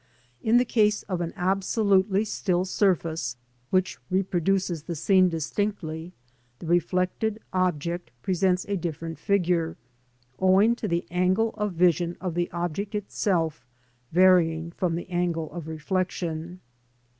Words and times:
In 0.41 0.57
the 0.57 0.65
case 0.65 1.03
of 1.03 1.21
an 1.21 1.31
absolutely 1.35 2.25
still 2.25 2.65
surface, 2.65 3.37
which 3.69 3.99
reproduces 4.09 4.81
the 4.81 4.95
scene 4.95 5.29
distinctly, 5.29 6.11
the 6.57 6.65
reflected 6.65 7.37
object 7.53 8.09
presents 8.23 8.65
a 8.65 8.77
different 8.77 9.19
figure, 9.19 9.77
owing 10.39 10.75
to 10.77 10.87
the 10.87 11.05
angle 11.11 11.51
of 11.51 11.73
vision 11.73 12.17
of 12.19 12.33
the 12.33 12.49
object 12.49 12.95
itself 12.95 13.63
varying 14.11 14.71
from 14.71 14.95
the 14.95 15.07
angle 15.07 15.51
of 15.51 15.67
reflection. 15.67 16.61